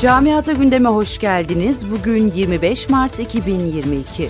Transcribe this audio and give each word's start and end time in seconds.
Camiata 0.00 0.52
gündeme 0.52 0.88
hoş 0.88 1.18
geldiniz. 1.18 1.90
Bugün 1.90 2.32
25 2.32 2.88
Mart 2.88 3.20
2022. 3.20 4.28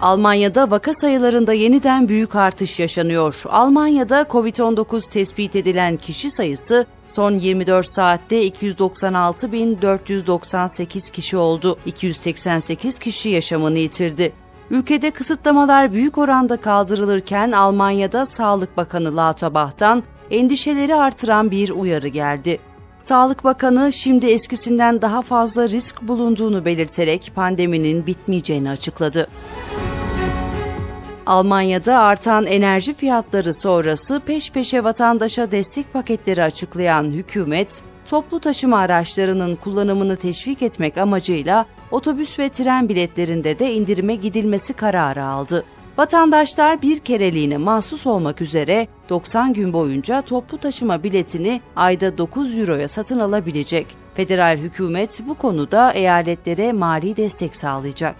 Almanya'da 0.00 0.70
vaka 0.70 0.94
sayılarında 0.94 1.52
yeniden 1.52 2.08
büyük 2.08 2.34
artış 2.34 2.80
yaşanıyor. 2.80 3.42
Almanya'da 3.48 4.22
COVID-19 4.22 5.10
tespit 5.10 5.56
edilen 5.56 5.96
kişi 5.96 6.30
sayısı 6.30 6.86
son 7.06 7.38
24 7.38 7.86
saatte 7.86 8.48
296.498 8.48 11.12
kişi 11.12 11.36
oldu. 11.36 11.78
288 11.86 12.98
kişi 12.98 13.28
yaşamını 13.28 13.78
yitirdi. 13.78 14.32
Ülkede 14.70 15.10
kısıtlamalar 15.10 15.92
büyük 15.92 16.18
oranda 16.18 16.56
kaldırılırken 16.56 17.52
Almanya'da 17.52 18.26
Sağlık 18.26 18.76
Bakanı 18.76 19.16
Lauterbach'tan 19.16 20.02
endişeleri 20.30 20.94
artıran 20.94 21.50
bir 21.50 21.70
uyarı 21.70 22.08
geldi. 22.08 22.58
Sağlık 22.98 23.44
Bakanı 23.44 23.92
şimdi 23.92 24.26
eskisinden 24.26 25.02
daha 25.02 25.22
fazla 25.22 25.68
risk 25.68 26.02
bulunduğunu 26.02 26.64
belirterek 26.64 27.32
pandeminin 27.34 28.06
bitmeyeceğini 28.06 28.70
açıkladı. 28.70 29.28
Almanya'da 31.26 31.98
artan 31.98 32.46
enerji 32.46 32.94
fiyatları 32.94 33.54
sonrası 33.54 34.20
peş 34.20 34.52
peşe 34.52 34.84
vatandaşa 34.84 35.50
destek 35.50 35.92
paketleri 35.92 36.42
açıklayan 36.42 37.04
hükümet, 37.04 37.82
toplu 38.06 38.40
taşıma 38.40 38.78
araçlarının 38.78 39.56
kullanımını 39.56 40.16
teşvik 40.16 40.62
etmek 40.62 40.98
amacıyla 40.98 41.66
otobüs 41.90 42.38
ve 42.38 42.48
tren 42.48 42.88
biletlerinde 42.88 43.58
de 43.58 43.74
indirime 43.74 44.14
gidilmesi 44.14 44.72
kararı 44.72 45.24
aldı. 45.24 45.64
Vatandaşlar 46.00 46.82
bir 46.82 46.98
kereliğine 46.98 47.56
mahsus 47.56 48.06
olmak 48.06 48.40
üzere 48.40 48.88
90 49.08 49.52
gün 49.52 49.72
boyunca 49.72 50.22
toplu 50.22 50.58
taşıma 50.58 51.02
biletini 51.02 51.60
ayda 51.76 52.18
9 52.18 52.58
euroya 52.58 52.88
satın 52.88 53.18
alabilecek. 53.18 53.86
Federal 54.14 54.58
hükümet 54.58 55.22
bu 55.28 55.34
konuda 55.34 55.92
eyaletlere 55.92 56.72
mali 56.72 57.16
destek 57.16 57.56
sağlayacak. 57.56 58.16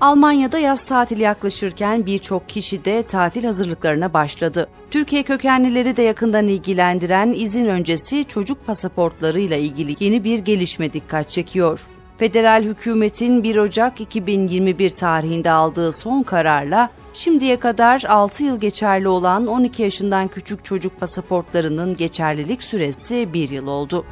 Almanya'da 0.00 0.58
yaz 0.58 0.86
tatili 0.86 1.22
yaklaşırken 1.22 2.06
birçok 2.06 2.48
kişi 2.48 2.84
de 2.84 3.02
tatil 3.02 3.44
hazırlıklarına 3.44 4.12
başladı. 4.12 4.68
Türkiye 4.90 5.22
kökenlileri 5.22 5.96
de 5.96 6.02
yakından 6.02 6.48
ilgilendiren 6.48 7.32
izin 7.32 7.66
öncesi 7.66 8.24
çocuk 8.24 8.66
pasaportlarıyla 8.66 9.56
ilgili 9.56 10.04
yeni 10.04 10.24
bir 10.24 10.38
gelişme 10.38 10.92
dikkat 10.92 11.28
çekiyor. 11.28 11.80
Federal 12.20 12.62
hükümetin 12.62 13.42
1 13.42 13.56
Ocak 13.56 14.00
2021 14.00 14.90
tarihinde 14.90 15.50
aldığı 15.50 15.92
son 15.92 16.22
kararla 16.22 16.90
şimdiye 17.12 17.56
kadar 17.60 18.02
6 18.08 18.44
yıl 18.44 18.60
geçerli 18.60 19.08
olan 19.08 19.46
12 19.46 19.82
yaşından 19.82 20.28
küçük 20.28 20.64
çocuk 20.64 21.00
pasaportlarının 21.00 21.96
geçerlilik 21.96 22.62
süresi 22.62 23.32
1 23.32 23.50
yıl 23.50 23.66
oldu. 23.66 24.04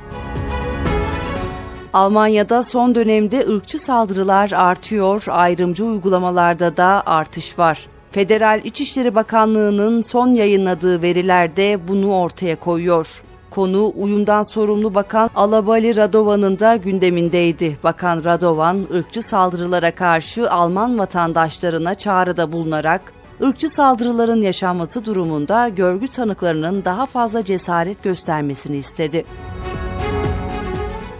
Almanya'da 1.93 2.63
son 2.63 2.95
dönemde 2.95 3.47
ırkçı 3.49 3.79
saldırılar 3.79 4.51
artıyor, 4.51 5.25
ayrımcı 5.29 5.85
uygulamalarda 5.85 6.77
da 6.77 7.03
artış 7.07 7.59
var. 7.59 7.87
Federal 8.11 8.61
İçişleri 8.65 9.15
Bakanlığı'nın 9.15 10.03
son 10.03 10.29
yayınladığı 10.29 11.03
veriler 11.03 11.57
de 11.57 11.89
bunu 11.89 12.15
ortaya 12.15 12.57
koyuyor. 12.57 13.23
Konu 13.59 13.93
uyumdan 13.97 14.43
sorumlu 14.43 14.95
Bakan 14.95 15.31
Alabali 15.35 15.97
Radovan'ın 15.97 16.59
da 16.59 16.77
gündemindeydi. 16.77 17.79
Bakan 17.85 18.25
Radovan, 18.25 18.87
ırkçı 18.95 19.23
saldırılara 19.23 19.91
karşı 19.91 20.51
Alman 20.51 20.99
vatandaşlarına 20.99 21.95
çağrıda 21.95 22.53
bulunarak, 22.53 23.13
ırkçı 23.43 23.69
saldırıların 23.69 24.43
yaşanması 24.43 25.05
durumunda 25.05 25.69
görgü 25.69 26.09
tanıklarının 26.09 26.85
daha 26.85 27.07
fazla 27.07 27.45
cesaret 27.45 28.03
göstermesini 28.03 28.77
istedi. 28.77 29.25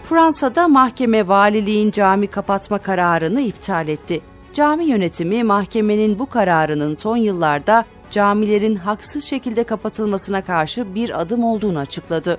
Fransa'da 0.05 0.69
mahkeme 0.69 1.29
valiliğin 1.29 1.91
cami 1.91 2.27
kapatma 2.27 2.79
kararını 2.79 3.41
iptal 3.41 3.89
etti. 3.89 4.21
Cami 4.59 4.85
yönetimi 4.85 5.45
mahkemenin 5.45 6.19
bu 6.19 6.27
kararının 6.27 6.95
son 6.95 7.17
yıllarda 7.17 7.85
camilerin 8.11 8.77
haksız 8.77 9.25
şekilde 9.25 9.65
kapatılmasına 9.65 10.45
karşı 10.45 10.95
bir 10.95 11.21
adım 11.21 11.45
olduğunu 11.45 11.79
açıkladı. 11.79 12.39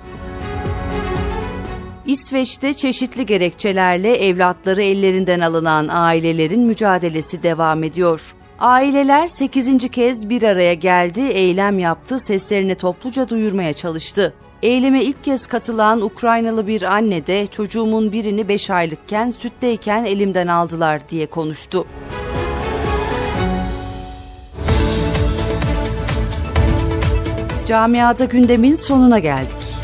İsveç'te 2.06 2.74
çeşitli 2.74 3.26
gerekçelerle 3.26 4.16
evlatları 4.16 4.84
ellerinden 4.84 5.40
alınan 5.40 5.88
ailelerin 5.92 6.62
mücadelesi 6.62 7.44
devam 7.44 7.84
ediyor. 7.84 8.36
Aileler 8.60 9.28
8. 9.28 9.90
kez 9.90 10.30
bir 10.30 10.44
araya 10.44 10.74
geldi, 10.74 11.22
eylem 11.22 11.80
yaptı, 11.80 12.20
seslerini 12.20 12.76
topluca 12.76 13.30
duyurmaya 13.30 13.74
çalıştı. 13.74 14.34
Eyleme 14.64 15.04
ilk 15.04 15.24
kez 15.24 15.48
katılan 15.48 16.02
Ukraynalı 16.02 16.68
bir 16.68 16.82
anne 16.82 17.28
de 17.28 17.48
çocuğumun 17.48 18.12
birini 18.12 18.48
5 18.48 18.70
aylıkken 18.70 19.32
sütteyken 19.32 20.06
elimden 20.06 20.48
aldılar 20.48 21.10
diye 21.10 21.28
konuştu. 21.28 21.88
Camiada 27.68 28.26
gündemin 28.26 28.76
sonuna 28.76 29.20
geldik. 29.20 29.80